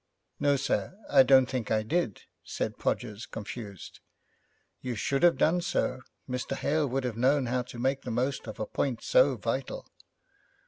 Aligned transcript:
'No, 0.39 0.55
sir, 0.55 0.97
I 1.11 1.21
don't 1.21 1.45
think 1.45 1.69
I 1.69 1.83
did,' 1.83 2.23
said 2.43 2.79
Podgers, 2.79 3.27
confused. 3.27 3.99
'You 4.81 4.95
should 4.95 5.21
have 5.21 5.37
done 5.37 5.61
so. 5.61 6.01
Mr. 6.27 6.55
Hale 6.55 6.87
would 6.89 7.03
have 7.03 7.17
known 7.17 7.45
how 7.45 7.61
to 7.61 7.77
make 7.77 8.01
the 8.01 8.09
most 8.09 8.47
of 8.47 8.59
a 8.59 8.65
point 8.65 9.03
so 9.03 9.35
vital.' 9.37 9.85